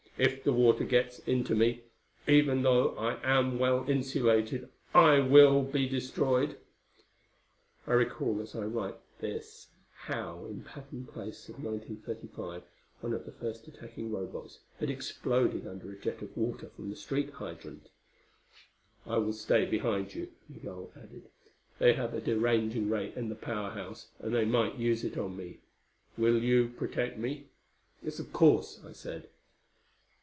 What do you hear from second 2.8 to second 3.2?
I